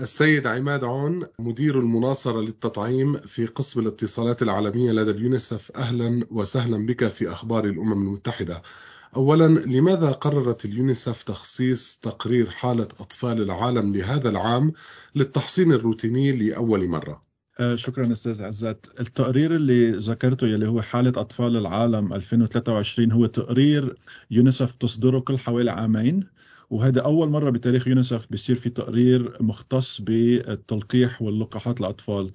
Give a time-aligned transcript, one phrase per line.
[0.00, 7.08] السيد عماد عون مدير المناصرة للتطعيم في قسم الاتصالات العالمية لدى اليونيسف أهلا وسهلا بك
[7.08, 8.62] في أخبار الأمم المتحدة.
[9.16, 14.72] أولا لماذا قررت اليونيسف تخصيص تقرير حالة أطفال العالم لهذا العام
[15.14, 17.22] للتحصين الروتيني لأول مرة؟
[17.60, 23.96] آه، شكرا أستاذ عزت التقرير اللي ذكرته يلي هو حالة أطفال العالم 2023 هو تقرير
[24.30, 26.36] يونيسف تصدره كل حوالي عامين.
[26.70, 32.32] وهذا أول مرة بتاريخ يونيسف بيصير في تقرير مختص بالتلقيح واللقاحات للأطفال.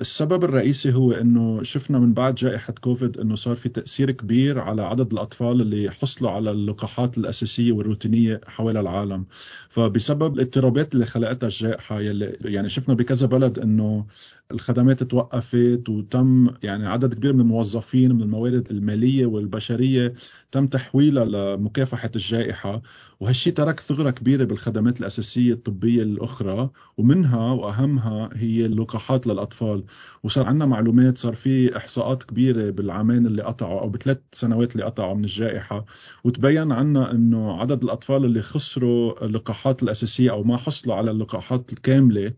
[0.00, 4.82] السبب الرئيسي هو إنه شفنا من بعد جائحة كوفيد إنه صار في تأثير كبير على
[4.82, 9.26] عدد الأطفال اللي حصلوا على اللقاحات الأساسية والروتينية حول العالم.
[9.68, 14.06] فبسبب الاضطرابات اللي خلقتها الجائحة يلي يعني شفنا بكذا بلد إنه
[14.52, 20.14] الخدمات توقفت وتم يعني عدد كبير من الموظفين من الموارد المالية والبشرية
[20.52, 22.82] تم تحويلها لمكافحة الجائحة.
[23.20, 29.84] وهالشيء ترك ثغرة كبيرة بالخدمات الأساسية الطبية الأخرى ومنها وأهمها هي اللقاحات للأطفال.
[30.22, 35.14] وصار عندنا معلومات صار في إحصاءات كبيرة بالعامين اللي قطعوا أو بثلاث سنوات اللي قطعوا
[35.14, 35.84] من الجائحة.
[36.24, 42.32] وتبين عنا إنه عدد الأطفال اللي خسروا اللقاحات الأساسية أو ما حصلوا على اللقاحات الكاملة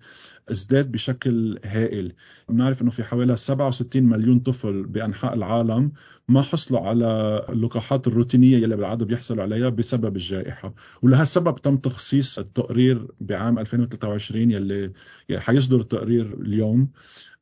[0.51, 2.13] ازداد بشكل هائل.
[2.49, 5.93] بنعرف إنه في حوالي 67 مليون طفل بأنحاء العالم
[6.29, 7.07] ما حصلوا على
[7.49, 10.75] اللقاحات الروتينية يلي بالعادة بيحصلوا عليها بسبب الجائحة.
[11.03, 14.93] ولهالسبب تم تخصيص التقرير بعام 2023 يلي
[15.37, 16.89] حيصدر التقرير اليوم.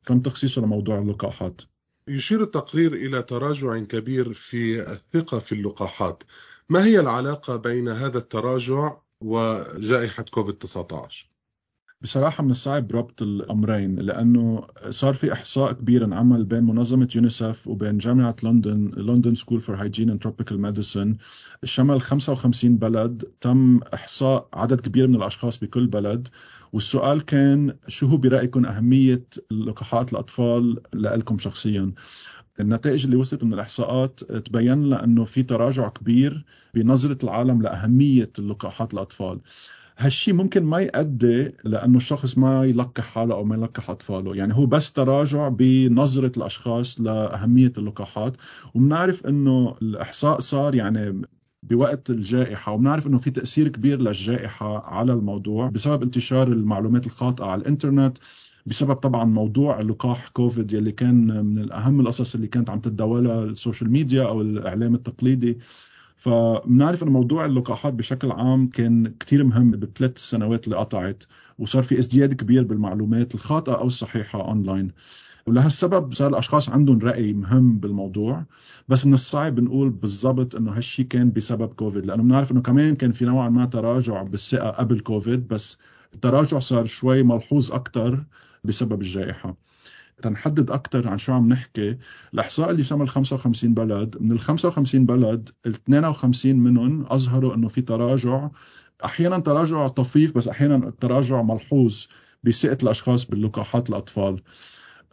[0.05, 1.61] تم تخصيصه لموضوع اللقاحات
[2.07, 6.23] يشير التقرير إلى تراجع كبير في الثقة في اللقاحات
[6.69, 11.30] ما هي العلاقة بين هذا التراجع وجائحة كوفيد-19؟
[12.01, 17.97] بصراحة من الصعب ربط الأمرين لأنه صار في إحصاء كبير انعمل بين منظمة يونيسف وبين
[17.97, 21.15] جامعة لندن London School for Hygiene and Tropical Medicine
[21.63, 26.27] شمل 55 بلد تم إحصاء عدد كبير من الأشخاص بكل بلد.
[26.73, 31.91] والسؤال كان شو هو برأيكم أهمية لقاحات الأطفال لكم شخصيا؟
[32.59, 38.93] النتائج اللي وصلت من الإحصاءات تبين لنا أنه في تراجع كبير بنظرة العالم لأهمية اللقاحات
[38.93, 39.39] الأطفال.
[40.01, 44.65] هالشيء ممكن ما يؤدي لأنه الشخص ما يلقح حاله أو ما يلقح أطفاله، يعني هو
[44.65, 48.37] بس تراجع بنظرة الأشخاص لأهمية اللقاحات،
[48.75, 51.21] وبنعرف إنه الإحصاء صار يعني
[51.63, 57.61] بوقت الجائحة وبنعرف أنه في تأثير كبير للجائحة على الموضوع بسبب انتشار المعلومات الخاطئة على
[57.61, 58.17] الإنترنت
[58.65, 63.91] بسبب طبعا موضوع لقاح كوفيد يلي كان من أهم القصص اللي كانت عم تتداولها السوشيال
[63.91, 65.57] ميديا أو الإعلام التقليدي.
[66.21, 71.23] فبنعرف إنه موضوع اللقاحات بشكل عام كان كثير مهم بالثلاث سنوات اللي قطعت
[71.59, 74.91] وصار في ازدياد كبير بالمعلومات الخاطئة أو الصحيحة اونلاين
[75.47, 78.45] ولهالسبب صار الأشخاص عندهم رأي مهم بالموضوع
[78.87, 83.11] بس من الصعب نقول بالضبط إنه هالشيء كان بسبب كوفيد لأنه بنعرف إنه كمان كان
[83.11, 85.77] في نوعا ما تراجع بالثقة قبل كوفيد بس
[86.13, 88.23] التراجع صار شوي ملحوظ أكثر
[88.63, 89.55] بسبب الجائحة.
[90.21, 91.97] تنحدد أكثر عن شو عم نحكي.
[92.33, 97.81] الأحصاء اللي شمل 55 بلد من ال 55 بلد ال 52 منهم أظهروا إنه في
[97.81, 98.49] تراجع.
[99.05, 102.05] أحيانا تراجع طفيف بس أحيانا تراجع ملحوظ
[102.43, 104.41] بثقة الأشخاص باللقاحات الأطفال.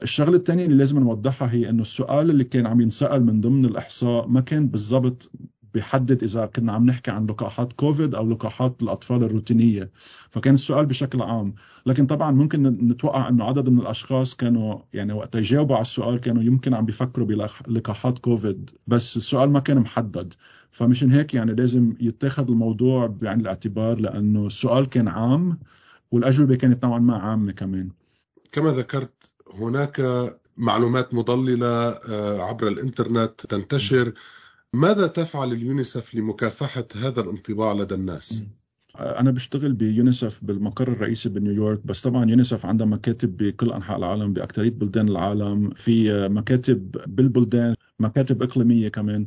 [0.02, 4.28] الشغلة الثانية اللي لازم نوضحها هي إنه السؤال اللي كان عم ينسأل من ضمن الأحصاء
[4.28, 5.32] ما كان بالضبط
[5.74, 9.90] بيحدد إذا كنا عم نحكي عن لقاحات كوفيد أو لقاحات الأطفال الروتينية.
[10.30, 11.54] فكان السؤال بشكل عام.
[11.86, 16.42] لكن طبعا ممكن نتوقع إنه عدد من الأشخاص كانوا يعني وقت يجاوبوا على السؤال كانوا
[16.42, 18.70] يمكن عم بيفكروا بلقاحات كوفيد.
[18.86, 20.34] بس السؤال ما كان محدد.
[20.70, 25.58] فمشان هيك يعني لازم يتاخذ الموضوع بعين الاعتبار لأنه السؤال كان عام
[26.10, 27.90] والأجوبة كانت نوعا ما عامة كمان.
[28.52, 30.02] كما ذكرت هناك
[30.56, 34.12] معلومات مضللة آه، عبر الإنترنت تنتشر.
[34.74, 38.44] ماذا تفعل اليونيسف لمكافحة هذا الانطباع لدى الناس؟
[38.98, 44.70] أنا بشتغل بيونيسف بالمقر الرئيسي بنيويورك بس طبعا يونيسف عندها مكاتب بكل أنحاء العالم بأكثرية
[44.70, 49.26] بلدان العالم في مكاتب بالبلدان مكاتب إقليمية كمان.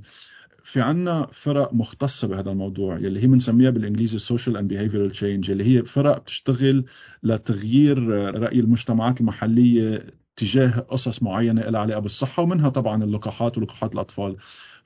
[0.64, 5.64] في عنا فرق مختصة بهذا الموضوع يلي هي بنسميها بالإنجليزي social and behavioral change يلي
[5.64, 6.86] هي فرق بتشتغل
[7.24, 8.08] لتغيير
[8.40, 10.06] رأي المجتمعات المحلية
[10.36, 14.36] تجاه قصص معينة لها علاقة بالصحة ومنها طبعا اللقاحات ولقاحات الأطفال.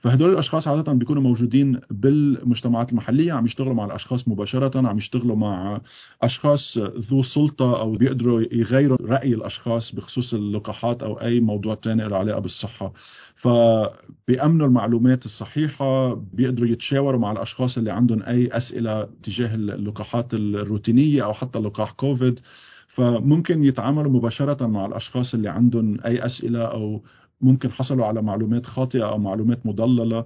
[0.06, 5.82] فهدول الأشخاص عادة بيكونوا موجودين بالمجتمعات المحلية عم يشتغلوا مع الأشخاص مباشرة عم يشتغلوا مع
[6.22, 12.18] أشخاص ذو سلطة أو بيقدروا يغيروا رأي الأشخاص بخصوص اللقاحات أو أي موضوع ثاني له
[12.18, 12.94] علاقة بالصحة.
[13.36, 21.34] فبيأمنوا المعلومات الصحيحة بيقدروا يتشاوروا مع الأشخاص اللي عندهم أي أسئلة تجاه اللقاحات الروتينية أو
[21.34, 22.40] حتى لقاح كوفيد.
[22.88, 27.04] فممكن يتعاملوا مباشرة مع الأشخاص اللي عندهم أي أسئلة أو
[27.42, 30.26] ممكن حصلوا على معلومات خاطئة أو معلومات مضللة.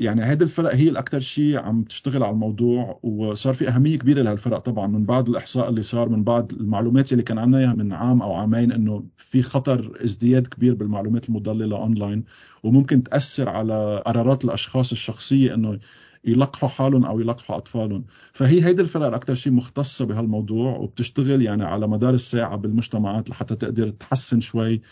[0.00, 4.58] يعني هذه الفرق هي الأكثر شيء عم تشتغل على الموضوع وصار في أهمية كبيرة لهالفرق
[4.58, 8.34] طبعا من بعد الإحصاء اللي صار من بعد المعلومات اللي كان إياها من عام أو
[8.34, 12.24] عامين إنه في خطر ازدياد كبير بالمعلومات المضللة اونلاين
[12.62, 15.78] وممكن تأثر على قرارات الأشخاص الشخصية إنه
[16.26, 18.04] يلقحوا حالهم أو يلقحوا أطفالهم.
[18.32, 23.90] فهي هيدي الفرق أكثر شيء مختصة بهالموضوع وبتشتغل يعني على مدار الساعة بالمجتمعات لحتى تقدر
[23.90, 24.82] تحسن شوي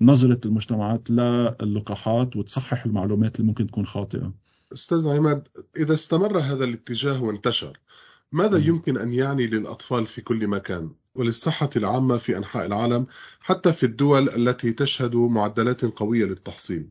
[0.00, 4.32] نظرة المجتمعات للقاحات وتصحح المعلومات اللي ممكن تكون خاطئة.
[4.72, 7.78] أستاذ عماد إذا استمر هذا الاتجاه وانتشر
[8.32, 8.62] ماذا م.
[8.62, 13.06] يمكن أن يعني للأطفال في كل مكان؟ وللصحة العامة في أنحاء العالم
[13.40, 16.88] حتى في الدول التي تشهد معدلات قوية للتحصيل.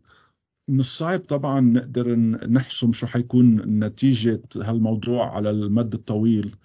[0.69, 2.16] من الصعب طبعا نقدر
[2.50, 6.56] نحسم شو حيكون نتيجة هالموضوع على المد الطويل.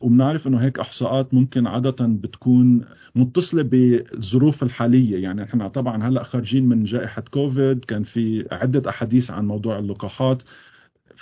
[0.00, 2.84] وبنعرف إنه هيك أحصاءات ممكن عادة بتكون
[3.14, 5.22] متصلة بالظروف الحالية.
[5.22, 10.42] يعني إحنا طبعا هلأ خارجين من جائحة كوفيد كان في عدة أحاديث عن موضوع اللقاحات.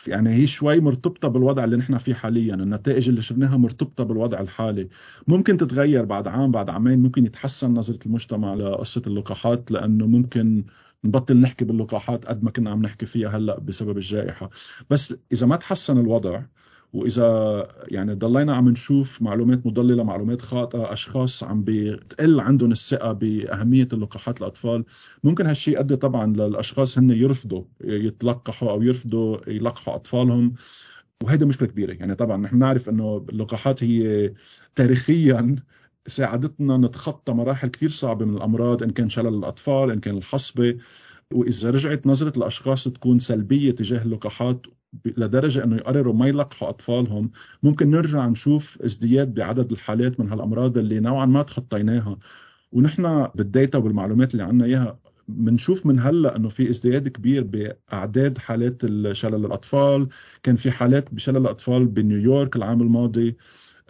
[0.07, 2.55] يعني هي شوي مرتبطة بالوضع اللي نحن فيه حاليا.
[2.55, 4.89] النتائج اللي شفناها مرتبطة بالوضع الحالي.
[5.29, 10.65] ممكن تتغير بعد عام بعد عامين ممكن يتحسن نظرة المجتمع لقصة اللقاحات لأنه ممكن
[11.05, 14.51] نبطل نحكي باللقاحات قد ما كنا عم نحكي فيها هلأ بسبب الجائحة.
[14.91, 16.43] بس إذا ما تحسن الوضع
[16.93, 23.89] وإذا يعني ضلينا عم نشوف معلومات مضللة معلومات خاطئة أشخاص عم بتقل عندهم الثقة بأهمية
[23.93, 24.85] اللقاحات الأطفال
[25.25, 30.55] ممكن هالشيء يؤدي طبعا للأشخاص هن يرفضوا يتلقحوا أو يرفضوا يلقحوا أطفالهم
[31.25, 31.93] وهيدا مشكلة كبيرة.
[31.93, 34.33] يعني طبعا نحن نعرف إنه اللقاحات هي
[34.75, 35.57] تاريخيا
[36.09, 40.77] ساعدتنا نتخطى مراحل كثير صعبة من الأمراض إن كان شلل الأطفال إن كان الحصبة.
[41.33, 44.63] وإذا رجعت نظرة الأشخاص تكون سلبية تجاه اللقاحات
[45.05, 47.31] لدرجة إنه يقرروا ما يلقحوا أطفالهم.
[47.63, 52.19] ممكن نرجع نشوف ازدياد بعدد الحالات من هالأمراض اللي نوعا ما تخطيناها.
[52.73, 58.83] ونحن بالديتا والمعلومات اللي عندنا إياها بنشوف من هلأ إنه في ازدياد كبير بأعداد حالات
[59.13, 60.09] شلل الأطفال.
[60.43, 63.37] كان في حالات بشلل الأطفال بنيويورك العام الماضي.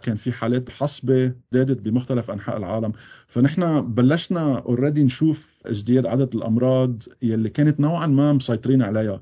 [0.03, 2.91] كان في حالات حصبة زادت بمختلف أنحاء العالم
[3.27, 9.21] فنحن بلشنا اوريدي نشوف ازدياد عدد الأمراض يلي كانت نوعا ما مسيطرين عليها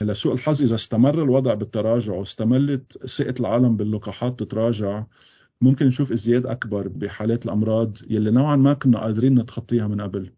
[0.00, 5.04] لسوء الحظ إذا استمر الوضع بالتراجع واستمرت ثقة العالم باللقاحات تتراجع
[5.60, 10.32] ممكن نشوف ازدياد أكبر بحالات الأمراض يلي نوعا ما كنا قادرين نتخطيها من قبل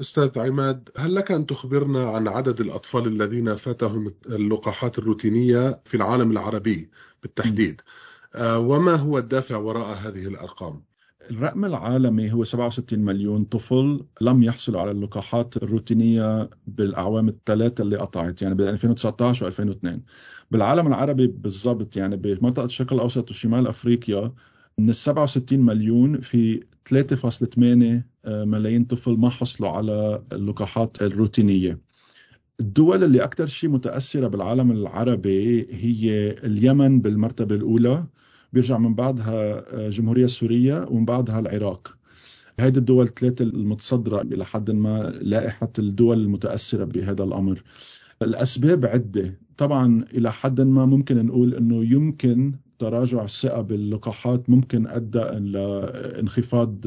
[0.00, 6.30] أستاذ عماد هل لك أن تخبرنا عن عدد الأطفال الذين فاتهم اللقاحات الروتينية في العالم
[6.30, 6.90] العربي
[7.22, 8.11] بالتحديد؟ م.
[8.34, 10.82] آه، وما هو الدافع وراء هذه الأرقام؟
[11.30, 18.42] الرقم العالمي هو 67 مليون طفل لم يحصلوا على اللقاحات الروتينية بالأعوام الثلاثة اللي قطعت
[18.42, 19.88] يعني ب 2019 و2002
[20.50, 24.32] بالعالم العربي بالضبط يعني بمنطقة الشرق الأوسط وشمال أفريقيا
[24.78, 31.91] من ال 67 مليون في 3.8 آه، ملايين طفل ما حصلوا على اللقاحات الروتينية
[32.60, 38.04] الدول اللي أكثر شيء متأثرة بالعالم العربي هي اليمن بالمرتبة الأولى
[38.52, 39.88] بيرجع من بعدها آه،
[40.24, 41.96] السورية ومن بعدها العراق.
[42.60, 47.62] هيدي الدول الثلاثة المتصدرة إلى حد ما لائحة الدول المتأثرة بهذا الأمر.
[48.22, 49.38] الأسباب عدة.
[49.56, 56.86] طبعا إلى حد ما ممكن نقول أنه يمكن تراجع الثقة باللقاحات ممكن أدى لانخفاض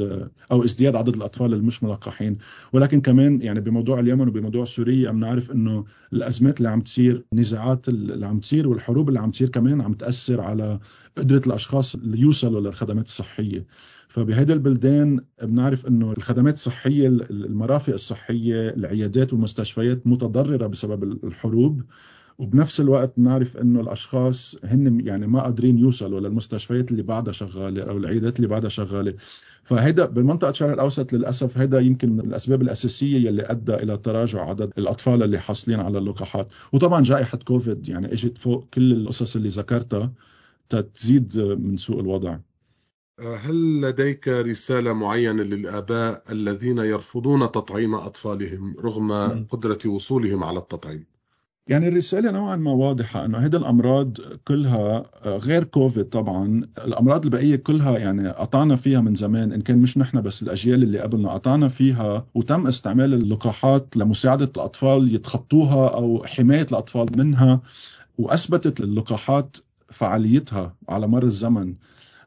[0.51, 2.38] أو ازدياد عدد الأطفال المش ملقحين
[2.74, 7.89] ولكن كمان يعني بموضوع اليمن وبموضوع سوريا عم نعرف أنه الأزمات اللي عم تصير النزاعات
[7.89, 10.80] اللي عم تصير والحروب اللي عم تصير كمان عم تأثر على
[11.18, 13.65] قدرة الأشخاص اللي يوصلوا للخدمات الصحية.
[14.07, 21.81] فبهيدا البلدان بنعرف إنه الخدمات الصحية المرافق الصحية العيادات والمستشفيات متضررة بسبب الحروب.
[22.38, 27.98] وبنفس الوقت نعرف إنه الأشخاص هن يعني ما قادرين يوصلوا للمستشفيات اللي بعدها شغالة أو
[27.98, 29.13] العيادات اللي بعدها شغالة.
[29.63, 34.72] فهيدا بمنطقة الشرق الأوسط للأسف هيدا يمكن من الأسباب الأساسية يلي أدى إلى تراجع عدد
[34.77, 36.48] الأطفال اللي حاصلين على اللقاحات.
[36.74, 40.13] وطبعا جائحة كوفيد يعني إجت فوق كل القصص اللي ذكرتها
[40.70, 42.38] تزيد من سوء الوضع.
[43.20, 49.12] هل لديك رسالة معينة للآباء الذين يرفضون تطعيم أطفالهم رغم
[49.50, 51.14] قدرة وصولهم على التطعيم؟
[51.67, 54.17] يعني الرسالة نوعا ما واضحة أنه هذه الأمراض
[54.48, 59.98] كلها غير كوفيد طبعا الأمراض البقية كلها يعني قطعنا فيها من زمان إن كان مش
[59.98, 66.67] نحن بس الأجيال اللي قبلنا قطعنا فيها وتم استعمال اللقاحات لمساعدة الأطفال يتخطوها أو حماية
[66.72, 67.62] الأطفال منها
[68.17, 69.57] وأثبتت اللقاحات
[69.89, 71.74] فعاليتها على مر الزمن.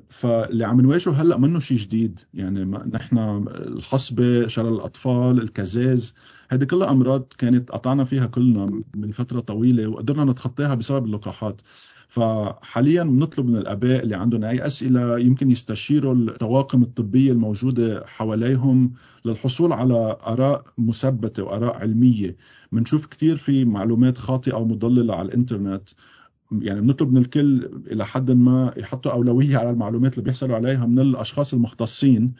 [0.08, 2.20] فاللي عم نواجهه هلأ منه شيء جديد.
[2.34, 6.14] يعني نحن الحصبة شلل الأطفال الكزاز
[6.48, 11.60] هذه كلها أمراض كانت قطعنا فيها كلنا من فترة طويلة وقدرنا نتخطاها بسبب اللقاحات.
[12.08, 18.92] فحاليا بنطلب من الأباء اللي عندهم أي أسئلة يمكن يستشيروا الطواقم الطبية الموجودة حواليهم
[19.24, 22.36] للحصول على آراء مثبتة وآراء علمية.
[22.72, 25.88] بنشوف كثير في معلومات خاطئة أو مضلله على الإنترنت.
[26.52, 30.98] يعني بنطلب من الكل إلى حد ما يحطوا أولوية على المعلومات اللي بيحصلوا عليها من
[30.98, 32.34] الأشخاص المختصين.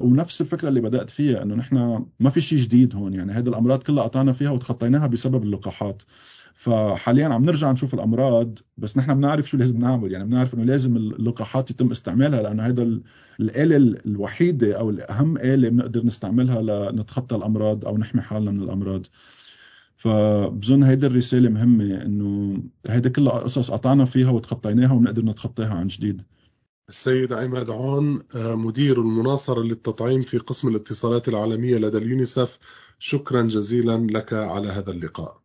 [0.00, 3.14] ونفس الفكرة اللي بدأت فيها إنه نحن ما في شيء جديد هون.
[3.14, 6.02] يعني هذه الأمراض كلها قطعنا فيها وتخطيناها بسبب اللقاحات.
[6.54, 10.12] فحاليا عم نرجع نشوف الأمراض بس نحن بنعرف شو لازم نعمل.
[10.12, 13.00] يعني بنعرف إنه لازم اللقاحات يتم استعمالها لأنه هذا
[13.40, 13.76] الآلة
[14.06, 19.06] الوحيدة أو الأهم آلة بنقدر نستعملها لنتخطى الأمراض أو نحمي حالنا من الأمراض.
[19.98, 26.22] فبظن هيدي الرسالة مهمة إنه هيدي كلها قصص قطعنا فيها وتخطيناها وبنقدر نتخطاها عن جديد.
[26.88, 32.58] السيد عماد عون مدير المناصرة للتطعيم في قسم الاتصالات العالمية لدى اليونيسف
[32.98, 35.40] شكرا جزيلا لك على هذا اللقاء.